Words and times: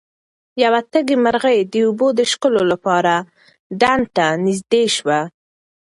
یوه 0.63 0.81
تږې 0.91 1.15
مرغۍ 1.23 1.59
د 1.71 1.73
اوبو 1.85 2.07
د 2.17 2.19
څښلو 2.31 2.63
لپاره 2.71 3.13
ډنډ 3.79 4.05
ته 4.15 4.25
نږدې 4.45 4.83
شوه. 4.95 5.19